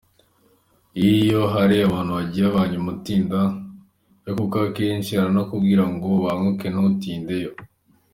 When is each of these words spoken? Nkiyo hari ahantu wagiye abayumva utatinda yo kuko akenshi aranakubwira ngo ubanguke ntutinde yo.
Nkiyo 0.95 1.41
hari 1.53 1.75
ahantu 1.87 2.11
wagiye 2.17 2.45
abayumva 2.49 2.89
utatinda 2.93 3.39
yo 4.25 4.33
kuko 4.37 4.55
akenshi 4.67 5.11
aranakubwira 5.15 5.83
ngo 5.93 6.07
ubanguke 6.19 6.65
ntutinde 6.69 7.35
yo. 7.43 7.51